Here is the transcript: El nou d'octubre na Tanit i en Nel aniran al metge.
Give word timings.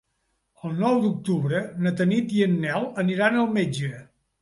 El 0.69 0.73
nou 0.83 0.97
d'octubre 1.03 1.63
na 1.85 1.93
Tanit 2.01 2.35
i 2.41 2.43
en 2.49 2.59
Nel 2.67 2.91
aniran 3.07 3.43
al 3.47 3.57
metge. 3.63 3.97